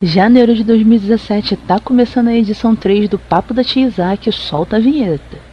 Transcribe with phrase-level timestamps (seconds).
[0.00, 4.78] Janeiro de 2017 tá começando a edição 3 do Papo da Tia Isaac, solta a
[4.78, 5.47] vinheta.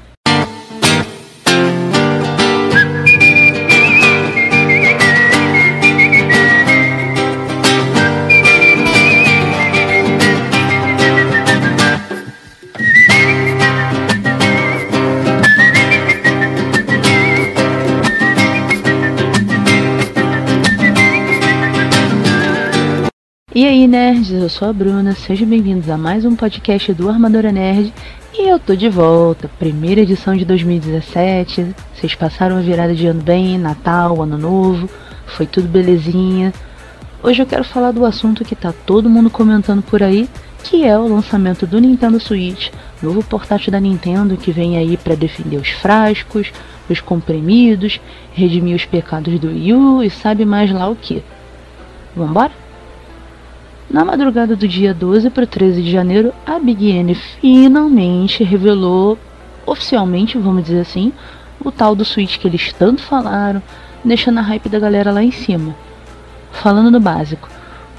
[23.65, 27.51] E aí, nerds, eu sou a Bruna, sejam bem-vindos a mais um podcast do Armadora
[27.51, 27.91] Nerd.
[28.31, 31.73] E eu tô de volta, primeira edição de 2017.
[31.91, 34.87] Vocês passaram a virada de ano bem, Natal, Ano Novo,
[35.25, 36.53] foi tudo belezinha.
[37.23, 40.29] Hoje eu quero falar do assunto que tá todo mundo comentando por aí,
[40.63, 42.69] que é o lançamento do Nintendo Switch,
[43.01, 46.51] novo portátil da Nintendo que vem aí para defender os frascos,
[46.87, 47.99] os comprimidos,
[48.31, 51.23] redimir os pecados do Wii U e sabe mais lá o que.
[52.15, 52.64] Vambora?
[53.95, 59.17] Na madrugada do dia 12 para 13 de janeiro, a Big N finalmente revelou,
[59.65, 61.13] oficialmente, vamos dizer assim,
[61.63, 63.63] o tal do Switch que eles tanto falaram,
[64.03, 65.73] deixando a hype da galera lá em cima.
[66.51, 67.47] Falando no básico,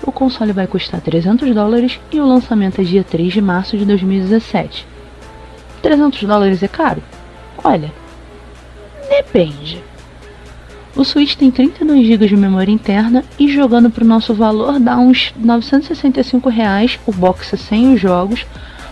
[0.03, 3.87] o console vai custar 300 dólares e o lançamento é dia 3 de março de
[3.87, 4.87] 2017.
[5.81, 7.03] 300 dólares é caro?
[7.65, 7.91] Olha,
[9.09, 9.83] depende.
[10.97, 14.97] O Switch tem 32 GB de memória interna e jogando para o nosso valor dá
[14.97, 18.47] uns 965 reais o box sem os jogos,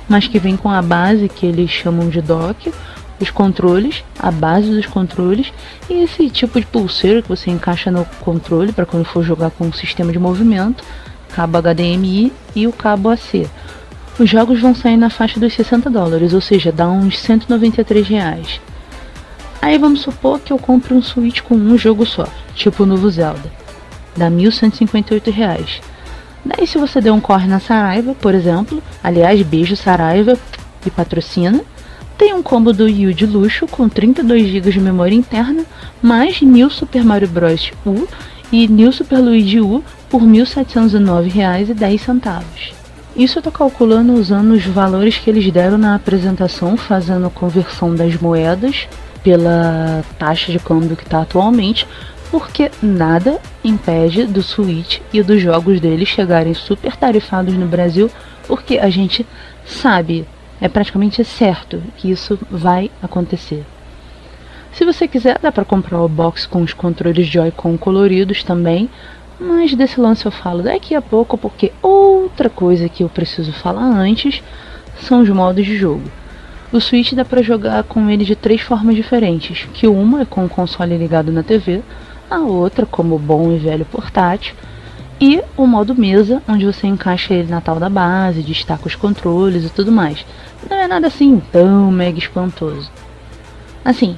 [0.07, 2.71] mas que vem com a base que eles chamam de dock,
[3.19, 5.51] os controles, a base dos controles
[5.89, 9.69] e esse tipo de pulseira que você encaixa no controle para quando for jogar com
[9.69, 10.85] o sistema de movimento,
[11.35, 13.49] cabo HDMI e o cabo AC.
[14.19, 18.61] Os jogos vão sair na faixa dos 60 dólares, ou seja, dá uns 193 reais.
[19.65, 23.09] Aí vamos supor que eu compre um Switch com um jogo só, tipo o novo
[23.09, 23.51] Zelda.
[24.15, 25.81] Dá 1.158 reais.
[26.45, 30.39] Daí se você der um corre na Saraiva, por exemplo, aliás, beijo Saraiva
[30.85, 31.63] e patrocina,
[32.19, 35.65] tem um combo do Wii U de luxo com 32 GB de memória interna,
[36.03, 37.73] mais New Super Mario Bros.
[37.87, 38.07] U
[38.53, 42.75] e New Super Luigi U por R$ 1.709,10.
[43.17, 47.95] Isso eu tô calculando usando os valores que eles deram na apresentação, fazendo a conversão
[47.95, 48.87] das moedas
[49.25, 51.89] pela taxa de câmbio que está atualmente,
[52.31, 58.11] porque nada impede do Switch e dos jogos dele chegarem super tarifados no Brasil,
[58.47, 59.27] porque a gente
[59.65, 60.27] sabe,
[60.61, 63.65] é praticamente certo que isso vai acontecer.
[64.73, 68.91] Se você quiser, dá para comprar o box com os controles Joy-Con coloridos também,
[69.41, 73.85] mas desse lance eu falo daqui a pouco, porque outra coisa que eu preciso falar
[73.85, 74.43] antes
[75.01, 76.03] são os modos de jogo.
[76.75, 80.45] O Switch dá para jogar com ele de três formas diferentes, que uma é com
[80.45, 81.83] o console ligado na TV,
[82.29, 84.57] a outra como bom e velho portátil,
[85.21, 89.65] e o modo mesa, onde você encaixa ele na tal da base, destaca os controles
[89.65, 90.27] e tudo mais.
[90.69, 92.91] Não é nada assim tão mega espantoso.
[93.85, 94.17] Assim,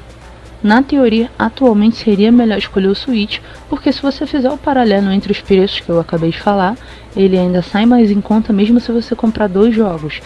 [0.62, 3.38] na teoria, atualmente seria melhor escolher o Switch,
[3.68, 6.74] porque se você fizer o paralelo entre os preços que eu acabei de falar,
[7.14, 10.22] ele ainda sai mais em conta mesmo se você comprar dois jogos,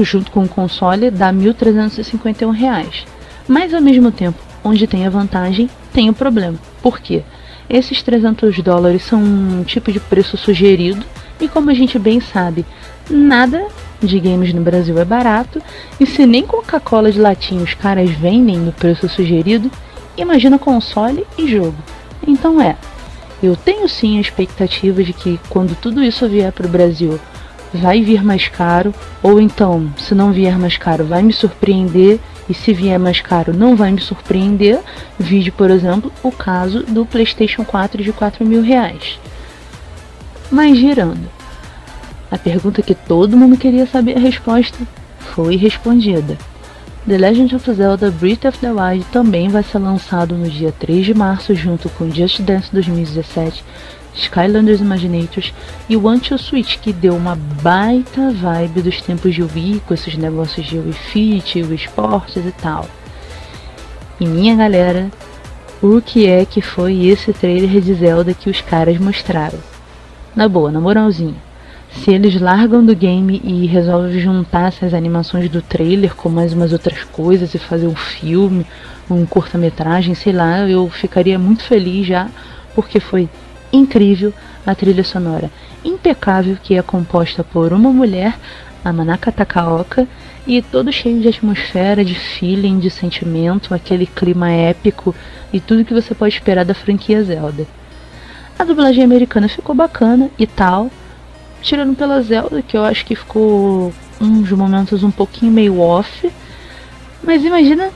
[0.00, 3.04] junto com o console dá R$ 1.351.
[3.48, 6.58] Mas ao mesmo tempo, onde tem a vantagem, tem o problema.
[6.82, 7.22] Por quê?
[7.68, 11.04] Esses 300 dólares são um tipo de preço sugerido
[11.40, 12.66] e como a gente bem sabe,
[13.08, 13.66] nada
[14.02, 15.62] de games no Brasil é barato
[15.98, 19.70] e se nem Coca-Cola de latinha os caras vendem no preço sugerido,
[20.16, 21.76] imagina console e jogo.
[22.26, 22.76] Então é,
[23.42, 27.18] eu tenho sim a expectativa de que quando tudo isso vier para o Brasil
[27.72, 32.54] vai vir mais caro, ou então, se não vier mais caro, vai me surpreender, e
[32.54, 34.80] se vier mais caro, não vai me surpreender.
[35.18, 39.20] Vídeo, por exemplo, o caso do PlayStation 4 de 4 mil reais.
[40.50, 41.30] Mas girando,
[42.30, 44.78] a pergunta que todo mundo queria saber a resposta
[45.18, 46.36] foi respondida.
[47.06, 51.06] The Legend of Zelda Breath of the Wild também vai ser lançado no dia 3
[51.06, 53.64] de março junto com Just Dance 2017
[54.14, 55.52] Skylanders Imaginators
[55.88, 60.16] e o Anti Switch, que deu uma baita vibe dos tempos de Wii, com esses
[60.16, 62.86] negócios de Wii Fit, Wii Sports e tal.
[64.18, 65.10] E minha galera,
[65.82, 69.58] o que é que foi esse trailer de Zelda que os caras mostraram?
[70.36, 71.36] Na boa, na moralzinha.
[71.90, 76.72] Se eles largam do game e resolvem juntar essas animações do trailer com mais umas
[76.72, 78.64] outras coisas e fazer um filme,
[79.10, 82.28] um curta-metragem, sei lá, eu ficaria muito feliz já,
[82.74, 83.28] porque foi
[83.72, 84.32] incrível
[84.66, 85.50] a trilha sonora
[85.84, 88.38] impecável que é composta por uma mulher,
[88.84, 90.06] a Manaka Takaoka,
[90.46, 95.14] e todo cheio de atmosfera, de feeling, de sentimento, aquele clima épico
[95.52, 97.66] e tudo que você pode esperar da franquia Zelda.
[98.58, 100.90] A dublagem americana ficou bacana e tal,
[101.62, 106.30] tirando pela Zelda, que eu acho que ficou uns momentos um pouquinho meio off.
[107.22, 107.90] Mas imagina,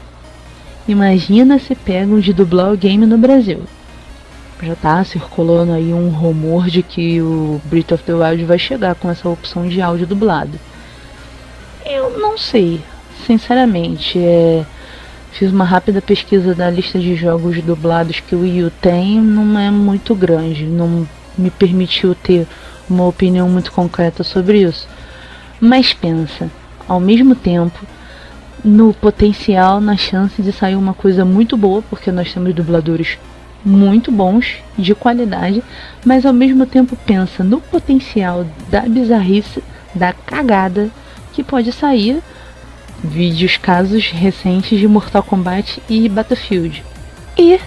[0.87, 3.63] imagina se pegam de dublar o game no Brasil.
[4.63, 8.95] Já tá circulando aí um rumor de que o Breath of the Wild vai chegar
[8.95, 10.59] com essa opção de áudio dublado.
[11.85, 12.81] Eu não sei,
[13.27, 14.65] sinceramente, é
[15.35, 19.59] Fiz uma rápida pesquisa da lista de jogos dublados que o Wii U tem, não
[19.59, 22.47] é muito grande, não me permitiu ter
[22.89, 24.87] uma opinião muito concreta sobre isso.
[25.59, 26.49] Mas pensa,
[26.87, 27.85] ao mesmo tempo,
[28.65, 33.19] no potencial, na chance de sair uma coisa muito boa, porque nós temos dubladores
[33.65, 35.63] muito bons, de qualidade,
[36.05, 39.63] mas ao mesmo tempo pensa no potencial da bizarrice,
[39.95, 40.91] da cagada
[41.33, 42.23] que pode sair
[43.03, 46.85] vídeos casos recentes de Mortal Kombat e Battlefield.
[47.37, 47.61] E,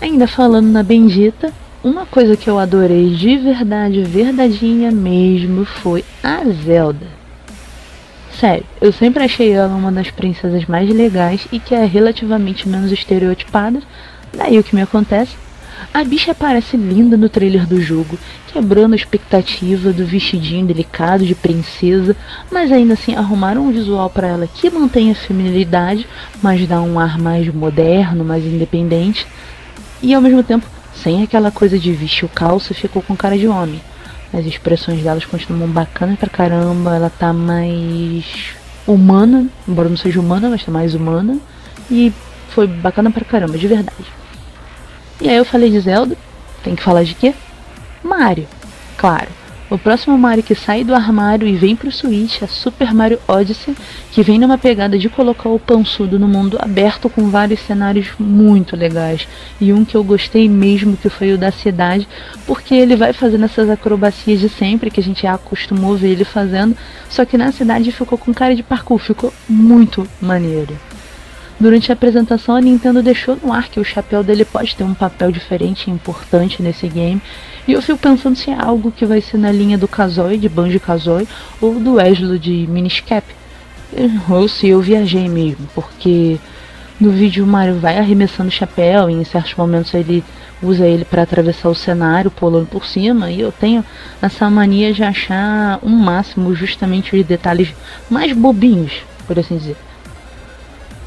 [0.00, 1.52] ainda falando na bendita,
[1.82, 7.06] uma coisa que eu adorei de verdade, verdadeinha mesmo, foi a Zelda.
[8.38, 12.92] Sério, eu sempre achei ela uma das princesas mais legais e que é relativamente menos
[12.92, 13.82] estereotipada,
[14.32, 15.36] daí o que me acontece
[15.92, 18.18] a bicha parece linda no trailer do jogo,
[18.52, 22.16] quebrando a expectativa do vestidinho delicado de princesa,
[22.50, 26.06] mas ainda assim arrumaram um visual para ela que mantém a feminilidade,
[26.42, 29.26] mas dá um ar mais moderno, mais independente,
[30.02, 33.46] e ao mesmo tempo sem aquela coisa de vestir o calço ficou com cara de
[33.46, 33.80] homem.
[34.32, 38.24] As expressões delas continuam bacanas pra caramba, ela tá mais
[38.86, 41.38] humana, embora não seja humana, mas tá mais humana,
[41.90, 42.12] e
[42.50, 44.17] foi bacana pra caramba, de verdade.
[45.20, 46.16] E aí eu falei de Zelda,
[46.62, 47.34] tem que falar de quê?
[48.02, 48.46] Mario.
[48.96, 49.28] Claro,
[49.70, 53.76] o próximo Mario que sai do armário e vem pro Switch é Super Mario Odyssey,
[54.10, 58.74] que vem numa pegada de colocar o pançudo no mundo aberto com vários cenários muito
[58.74, 59.28] legais.
[59.60, 62.08] E um que eu gostei mesmo que foi o da cidade,
[62.46, 66.74] porque ele vai fazendo essas acrobacias de sempre que a gente acostumou ver ele fazendo,
[67.10, 70.87] só que na cidade ficou com cara de parkour, ficou muito maneiro.
[71.60, 74.94] Durante a apresentação, a Nintendo deixou no ar que o chapéu dele pode ter um
[74.94, 77.20] papel diferente e importante nesse game,
[77.66, 80.48] e eu fico pensando se é algo que vai ser na linha do Kazooie, de
[80.48, 81.26] Banjo-Kazooie,
[81.60, 83.26] ou do Eslo de Minish Cap.
[84.28, 86.38] Ou se eu viajei mesmo, porque
[87.00, 90.22] no vídeo o Mario vai arremessando o chapéu e em certos momentos ele
[90.62, 93.84] usa ele para atravessar o cenário, pulando por cima, e eu tenho
[94.22, 97.74] essa mania de achar um máximo justamente os detalhes
[98.08, 98.92] mais bobinhos,
[99.26, 99.76] por assim dizer.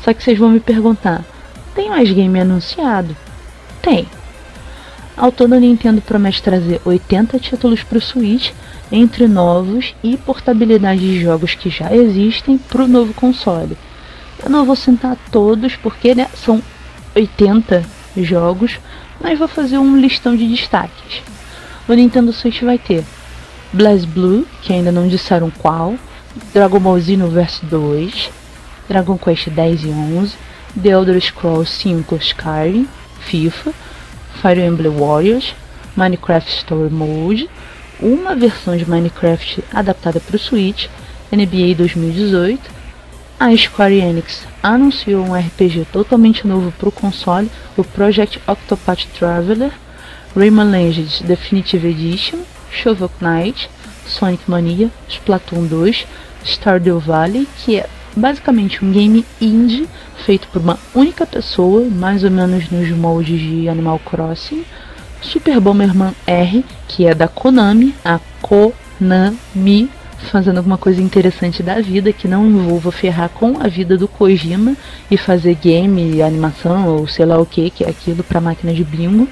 [0.03, 1.24] Só que vocês vão me perguntar:
[1.75, 3.15] tem mais game anunciado?
[3.81, 4.07] Tem.
[5.15, 8.51] Ao todo, a Nintendo promete trazer 80 títulos para o Switch,
[8.92, 13.77] entre novos e portabilidade de jogos que já existem para o novo console.
[14.44, 16.62] Eu não vou sentar todos porque né, são
[17.15, 17.83] 80
[18.18, 18.80] jogos,
[19.19, 21.21] mas vou fazer um listão de destaques.
[21.88, 23.03] O Nintendo Switch vai ter
[23.71, 25.95] BlazBlue, que ainda não disseram qual,
[26.53, 28.31] Dragon Ball Xenoverse 2,
[28.88, 30.36] Dragon Quest 10 e 11,
[30.81, 32.88] The Elder Scrolls 5 Skyrim,
[33.19, 33.74] FIFA,
[34.42, 35.54] Fire Emblem Warriors,
[35.95, 37.50] Minecraft Story Mode,
[38.00, 40.88] uma versão de Minecraft adaptada para o Switch,
[41.31, 42.81] NBA 2018,
[43.39, 49.72] a Square Enix anunciou um RPG totalmente novo para o console, o Project Octopath Traveler,
[50.36, 52.39] Rayman Legends Definitive Edition,
[52.72, 53.69] Shovel Knight,
[54.06, 56.06] Sonic Mania, Splatoon 2,
[56.45, 59.88] Stardew Valley, que é basicamente um game indie
[60.25, 64.63] feito por uma única pessoa, mais ou menos nos moldes de Animal Crossing.
[65.22, 69.89] Super Bomberman R, que é da Konami, a Konami,
[70.32, 74.75] fazendo alguma coisa interessante da vida que não envolva ferrar com a vida do Kojima
[75.10, 78.84] e fazer game, animação ou sei lá o que, que é aquilo para máquina de
[78.84, 79.27] bingo.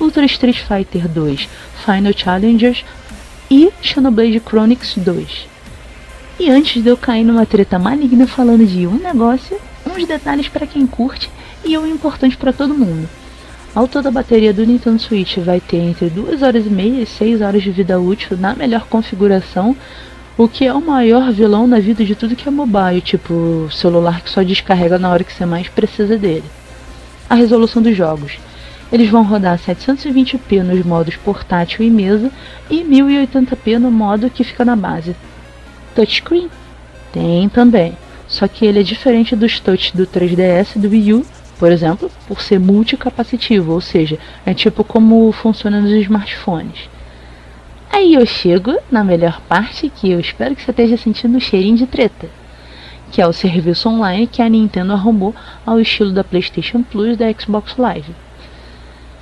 [0.00, 1.48] Ultra Street Fighter 2,
[1.84, 2.84] Final Challengers
[3.50, 5.51] e Xenoblade Chronicles 2.
[6.42, 9.56] E antes de eu cair numa treta maligna falando de um negócio,
[9.86, 11.30] uns detalhes para quem curte
[11.64, 13.08] e um importante para todo mundo.
[13.72, 17.06] Ao toda a bateria do Nintendo Switch vai ter entre 2 horas e meia e
[17.06, 19.76] 6 horas de vida útil na melhor configuração,
[20.36, 24.20] o que é o maior vilão na vida de tudo que é mobile, tipo celular
[24.20, 26.50] que só descarrega na hora que você mais precisa dele.
[27.30, 28.40] A resolução dos jogos.
[28.90, 32.32] Eles vão rodar 720p nos modos portátil e mesa
[32.68, 35.14] e 1080p no modo que fica na base
[35.92, 36.50] touchscreen?
[37.12, 37.96] Tem também.
[38.26, 41.26] Só que ele é diferente dos touch do 3DS e do Wii U,
[41.58, 46.88] por exemplo, por ser multicapacitivo, ou seja, é tipo como funciona nos smartphones.
[47.92, 51.76] Aí eu chego na melhor parte que eu espero que você esteja sentindo o cheirinho
[51.76, 52.26] de treta,
[53.10, 55.34] que é o serviço online que a Nintendo arrumou
[55.66, 58.14] ao estilo da PlayStation Plus da Xbox Live.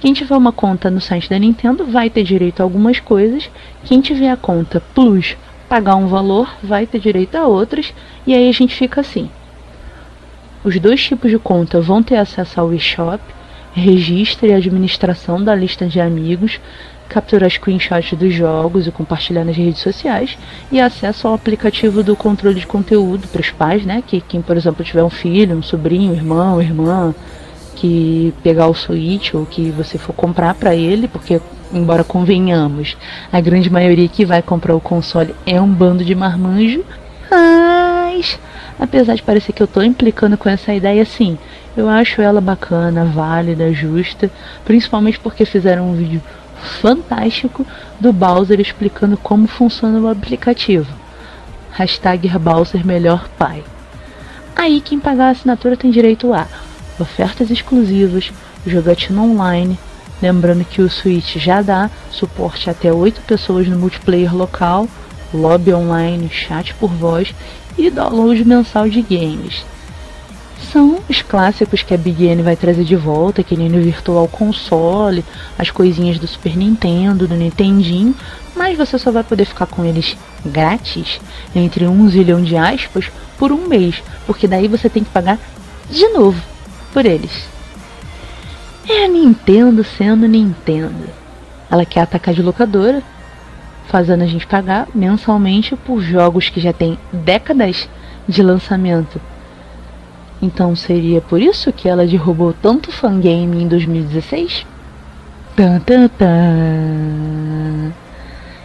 [0.00, 3.50] Quem tiver uma conta no site da Nintendo vai ter direito a algumas coisas.
[3.84, 5.36] Quem tiver a conta Plus,
[5.70, 7.94] pagar um valor, vai ter direito a outras.
[8.26, 9.30] E aí a gente fica assim.
[10.64, 13.22] Os dois tipos de conta vão ter acesso ao eShop,
[13.72, 16.60] registro e administração da lista de amigos,
[17.08, 20.36] capturar screenshots dos jogos e compartilhar nas redes sociais
[20.72, 24.02] e acesso ao aplicativo do controle de conteúdo para os pais, né?
[24.04, 27.14] Que quem, por exemplo, tiver um filho, um sobrinho, irmão, irmã,
[27.76, 31.40] que pegar o Switch ou que você for comprar para ele, porque
[31.72, 32.96] embora convenhamos,
[33.32, 36.84] a grande maioria que vai comprar o console é um bando de marmanjo,
[37.30, 38.38] mas
[38.78, 41.38] apesar de parecer que eu tô implicando com essa ideia, sim,
[41.76, 44.30] eu acho ela bacana, válida, justa,
[44.64, 46.22] principalmente porque fizeram um vídeo
[46.80, 47.66] fantástico
[47.98, 50.92] do Bowser explicando como funciona o aplicativo.
[51.72, 53.64] Hashtag Bowser melhor pai.
[54.54, 56.46] Aí quem pagar a assinatura tem direito a
[56.98, 58.30] ofertas exclusivas,
[58.66, 59.78] jogatina online.
[60.22, 64.86] Lembrando que o Switch já dá suporte até 8 pessoas no multiplayer local,
[65.32, 67.34] lobby online, chat por voz
[67.78, 69.64] e download mensal de games.
[70.70, 75.24] São os clássicos que a Big N vai trazer de volta, no Virtual Console,
[75.58, 78.14] as coisinhas do Super Nintendo, do Nintendinho,
[78.54, 81.18] mas você só vai poder ficar com eles grátis,
[81.56, 83.06] entre um zilhão de aspas,
[83.38, 85.38] por um mês, porque daí você tem que pagar
[85.90, 86.40] de novo
[86.92, 87.48] por eles.
[88.92, 91.08] É a Nintendo sendo Nintendo.
[91.70, 93.00] Ela quer atacar de locadora,
[93.86, 97.88] fazendo a gente pagar mensalmente por jogos que já têm décadas
[98.26, 99.20] de lançamento.
[100.42, 104.66] Então seria por isso que ela derrubou tanto fangame em 2016?
[105.54, 107.92] Tan, tan, tan.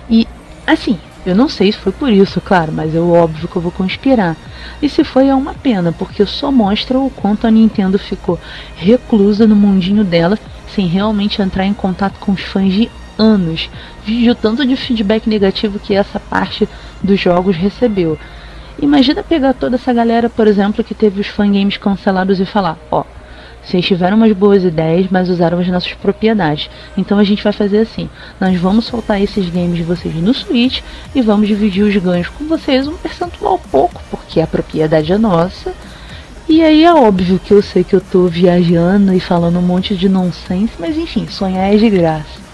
[0.09, 0.27] E
[0.65, 3.71] assim, eu não sei se foi por isso, claro, mas é óbvio que eu vou
[3.71, 4.35] conspirar.
[4.81, 8.39] E se foi, é uma pena, porque só mostra o quanto a Nintendo ficou
[8.75, 10.37] reclusa no mundinho dela,
[10.75, 13.69] sem realmente entrar em contato com os fãs de anos.
[14.05, 16.69] Vídeo tanto de feedback negativo que essa parte
[17.01, 18.19] dos jogos recebeu.
[18.79, 23.03] Imagina pegar toda essa galera, por exemplo, que teve os fangames cancelados e falar, ó,
[23.65, 26.69] vocês tiveram umas boas ideias, mas usaram as nossas propriedades.
[26.95, 30.81] Então a gente vai fazer assim: nós vamos soltar esses games de vocês no Switch
[31.13, 35.73] e vamos dividir os ganhos com vocês um percentual pouco, porque a propriedade é nossa.
[36.47, 39.95] E aí é óbvio que eu sei que eu tô viajando e falando um monte
[39.95, 42.44] de nonsense, mas enfim, sonhar é de graça.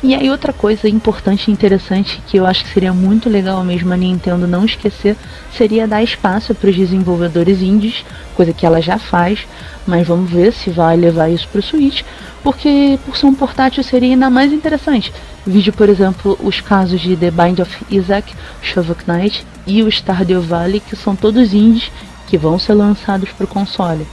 [0.00, 3.92] E aí outra coisa importante e interessante que eu acho que seria muito legal mesmo
[3.92, 5.16] a Nintendo não esquecer
[5.52, 8.04] seria dar espaço para os desenvolvedores indies,
[8.36, 9.40] coisa que ela já faz,
[9.84, 12.02] mas vamos ver se vai levar isso para o Switch,
[12.44, 15.12] porque por ser um portátil seria ainda mais interessante.
[15.44, 20.42] Vídeo, por exemplo, os casos de The Bind of Isaac, Shovel Knight e o Stardew
[20.42, 21.90] Valley, que são todos indies
[22.28, 24.06] que vão ser lançados para o console.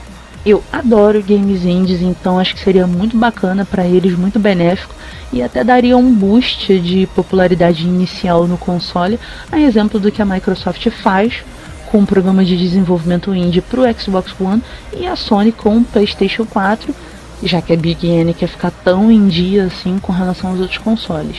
[0.46, 4.94] Eu adoro games indies, então acho que seria muito bacana para eles, muito benéfico
[5.32, 9.18] e até daria um boost de popularidade inicial no console,
[9.50, 11.42] a exemplo do que a Microsoft faz
[11.90, 14.62] com o programa de desenvolvimento indie para o Xbox One
[14.96, 16.94] e a Sony com o PlayStation 4,
[17.42, 20.78] já que a Big N quer ficar tão em dia assim com relação aos outros
[20.78, 21.38] consoles.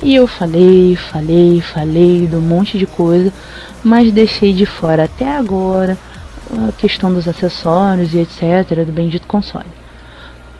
[0.00, 3.32] E eu falei, falei, falei um monte de coisa,
[3.82, 5.98] mas deixei de fora até agora
[6.68, 8.84] a questão dos acessórios e etc.
[8.84, 9.66] do bendito console.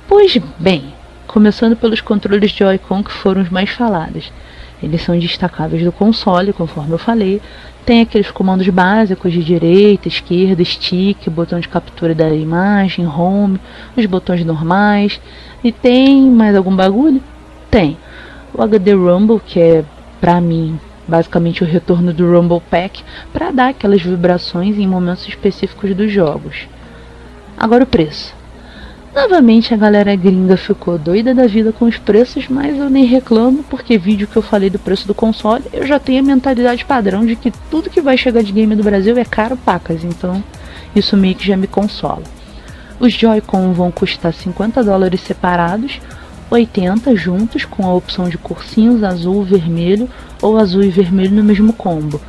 [0.09, 0.95] Pois bem,
[1.27, 4.33] começando pelos controles Joy-Con que foram os mais falados.
[4.83, 7.41] Eles são destacáveis do console, conforme eu falei.
[7.85, 13.61] Tem aqueles comandos básicos de direita, esquerda, stick, botão de captura da imagem, home,
[13.97, 15.21] os botões normais.
[15.63, 17.23] E tem mais algum bagulho?
[17.71, 17.97] Tem.
[18.55, 19.85] O HD Rumble, que é,
[20.21, 20.79] pra mim,
[21.11, 23.03] basicamente o retorno do Rumble Pack
[23.33, 26.69] para dar aquelas vibrações em momentos específicos dos jogos.
[27.59, 28.35] Agora o preço.
[29.15, 33.65] Novamente a galera gringa ficou doida da vida com os preços, mas eu nem reclamo
[33.65, 37.27] porque vídeo que eu falei do preço do console, eu já tenho a mentalidade padrão
[37.27, 40.43] de que tudo que vai chegar de game do Brasil é caro pacas, então
[40.95, 42.23] isso meio que já me consola.
[43.01, 46.01] Os Joy-Con vão custar 50 dólares separados,
[46.51, 50.09] 80 juntos com a opção de cursinhos azul, vermelho
[50.43, 52.21] ou azul e vermelho no mesmo combo.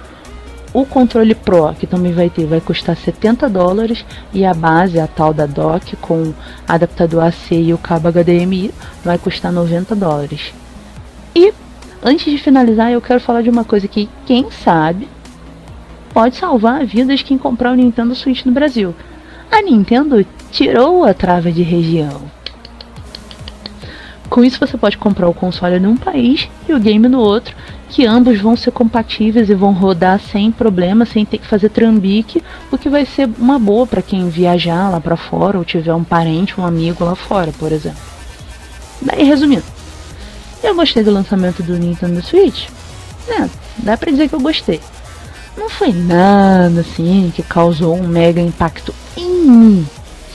[0.74, 5.08] O controle Pro, que também vai ter, vai custar 70 dólares e a base, a
[5.08, 6.34] tal da dock, com
[6.66, 8.72] adaptador AC e o cabo HDMI,
[9.04, 10.54] vai custar 90 dólares.
[11.36, 11.54] E,
[12.02, 15.10] antes de finalizar, eu quero falar de uma coisa que, quem sabe,
[16.14, 18.96] pode salvar a vida de quem comprar o Nintendo Switch no Brasil.
[19.52, 22.22] A Nintendo tirou a trava de região.
[24.32, 27.54] Com isso você pode comprar o console num país e o game no outro,
[27.90, 32.42] que ambos vão ser compatíveis e vão rodar sem problema, sem ter que fazer trambique,
[32.72, 36.06] o que vai ser uma boa para quem viajar lá para fora ou tiver um
[36.06, 38.00] parente, um amigo lá fora, por exemplo.
[39.02, 39.66] Daí, resumindo,
[40.64, 42.70] eu gostei do lançamento do Nintendo Switch.
[43.28, 44.80] É, dá pra dizer que eu gostei.
[45.58, 49.88] Não foi nada assim que causou um mega impacto em mim.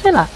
[0.02, 0.28] Sei lá.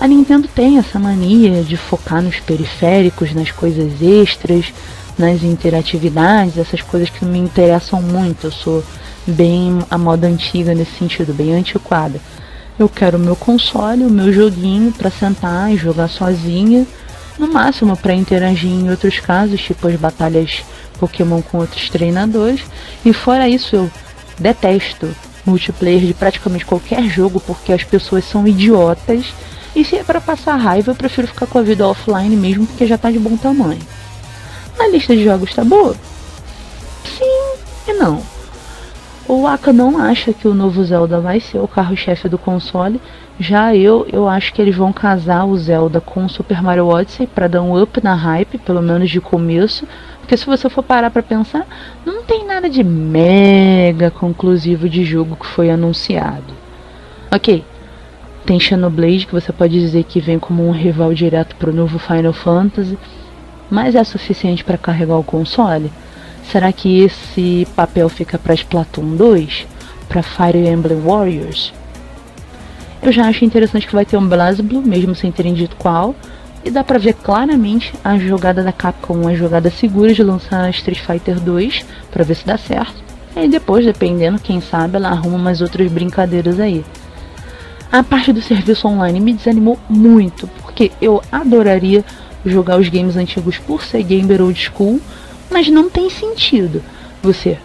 [0.00, 4.72] A Nintendo tem essa mania de focar nos periféricos, nas coisas extras,
[5.18, 8.46] nas interatividades, essas coisas que me interessam muito.
[8.46, 8.84] Eu sou
[9.26, 12.20] bem a moda antiga nesse sentido, bem antiquada.
[12.78, 16.86] Eu quero o meu console, o meu joguinho para sentar e jogar sozinha
[17.36, 20.62] no máximo para interagir em outros casos, tipo as batalhas
[21.00, 22.60] Pokémon com outros treinadores.
[23.04, 23.90] E fora isso, eu
[24.38, 25.08] detesto
[25.44, 29.26] multiplayer de praticamente qualquer jogo porque as pessoas são idiotas.
[29.78, 32.84] E se é para passar raiva, eu prefiro ficar com a vida offline mesmo porque
[32.84, 33.78] já tá de bom tamanho.
[34.76, 35.94] A lista de jogos tá boa?
[37.04, 38.20] Sim e não.
[39.28, 43.00] O Aka não acha que o novo Zelda vai ser o carro-chefe do console.
[43.38, 47.28] Já eu, eu acho que eles vão casar o Zelda com o Super Mario Odyssey
[47.28, 49.86] para dar um up na hype, pelo menos de começo.
[50.18, 51.64] Porque se você for parar para pensar,
[52.04, 56.52] não tem nada de mega conclusivo de jogo que foi anunciado.
[57.30, 57.62] Ok,
[58.48, 61.98] tem Xenoblade que você pode dizer que vem como um rival direto para o novo
[61.98, 62.96] Final Fantasy,
[63.70, 65.92] mas é suficiente para carregar o console?
[66.50, 69.66] Será que esse papel fica para Splatoon 2?
[70.08, 71.74] Para Fire Emblem Warriors?
[73.02, 76.14] Eu já acho interessante que vai ter um BlazBlue, mesmo sem terem dito qual.
[76.64, 81.00] E dá pra ver claramente a jogada da Capcom, a jogada segura de lançar Street
[81.00, 82.96] Fighter 2 para ver se dá certo.
[83.36, 86.82] E depois, dependendo, quem sabe, ela arruma umas outras brincadeiras aí.
[87.90, 92.04] A parte do serviço online me desanimou muito, porque eu adoraria
[92.44, 95.00] jogar os games antigos por ser gamer old school,
[95.50, 96.82] mas não tem sentido
[97.22, 97.56] você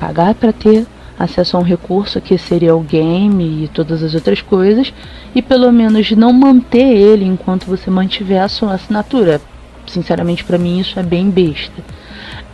[0.00, 0.86] pagar para ter
[1.18, 4.90] acesso a um recurso que seria o game e todas as outras coisas,
[5.34, 9.38] e pelo menos não manter ele enquanto você mantiver a sua assinatura.
[9.86, 11.84] Sinceramente, para mim isso é bem besta.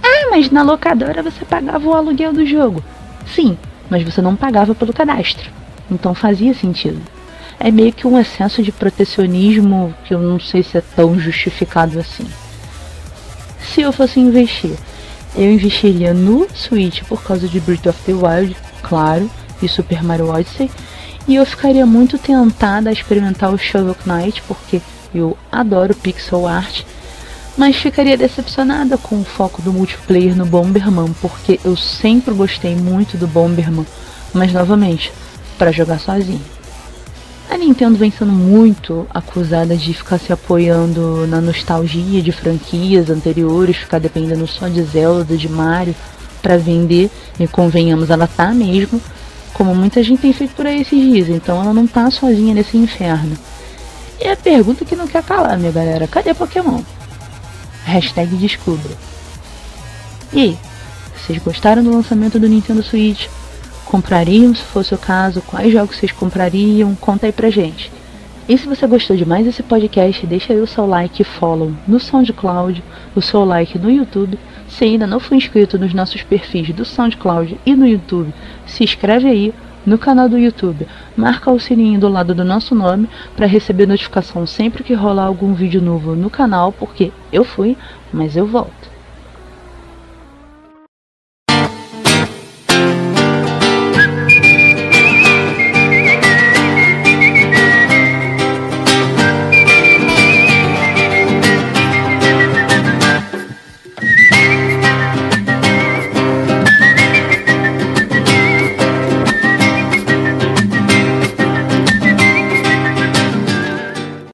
[0.02, 2.83] Ah, mas na locadora você pagava o aluguel do jogo.
[3.25, 3.56] Sim,
[3.88, 5.49] mas você não pagava pelo cadastro.
[5.90, 7.00] Então fazia sentido.
[7.58, 11.99] É meio que um excesso de protecionismo que eu não sei se é tão justificado
[11.99, 12.26] assim
[13.75, 14.76] se eu fosse investir,
[15.34, 19.28] eu investiria no Switch por causa de Breath of the Wild, claro,
[19.60, 20.70] e Super Mario Odyssey.
[21.26, 24.80] E eu ficaria muito tentada a experimentar o Shovel Knight, porque
[25.12, 26.82] eu adoro pixel art.
[27.56, 33.16] Mas ficaria decepcionada com o foco do multiplayer no Bomberman, porque eu sempre gostei muito
[33.16, 33.86] do Bomberman,
[34.32, 35.12] mas novamente,
[35.58, 36.43] para jogar sozinho.
[37.50, 43.76] A Nintendo vem sendo muito acusada de ficar se apoiando na nostalgia de franquias anteriores,
[43.76, 45.95] ficar dependendo só de Zelda, de Mario
[46.43, 49.00] para vender, e convenhamos, ela tá mesmo,
[49.54, 52.76] como muita gente tem feito por aí esses dias, então ela não tá sozinha nesse
[52.76, 53.36] inferno.
[54.21, 56.82] E a pergunta que não quer calar, minha galera, cadê Pokémon?
[57.84, 58.93] Hashtag descubra.
[60.32, 60.58] E aí,
[61.17, 63.26] vocês gostaram do lançamento do Nintendo Switch?
[63.95, 67.93] Comprariam, se fosse o caso, quais jogos vocês comprariam, conta aí pra gente.
[68.49, 72.00] E se você gostou de mais podcast, deixa aí o seu like e follow no
[72.00, 72.83] SoundCloud,
[73.15, 74.37] o seu like no YouTube.
[74.67, 78.35] Se ainda não for inscrito nos nossos perfis do SoundCloud e no YouTube,
[78.67, 79.54] se inscreve aí
[79.87, 80.89] no canal do YouTube.
[81.17, 85.54] Marca o sininho do lado do nosso nome para receber notificação sempre que rolar algum
[85.54, 87.76] vídeo novo no canal, porque eu fui,
[88.13, 88.94] mas eu volto.